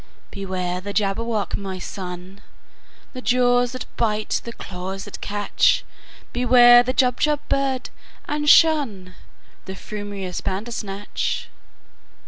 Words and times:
"Beware 0.31 0.81
the 0.81 0.93
Jabberwock, 0.95 1.55
my 1.55 1.77
son! 1.77 2.41
The 3.13 3.21
jaws 3.21 3.73
that 3.73 3.85
bite, 3.97 4.41
the 4.45 4.51
claws 4.53 5.05
that 5.05 5.21
catch! 5.21 5.85
Beware 6.33 6.81
the 6.81 6.91
Jubjub 6.91 7.37
bird, 7.49 7.91
and 8.27 8.45
shunThe 8.45 9.13
frumious 9.75 10.41
Bandersnatch!" 10.43 11.49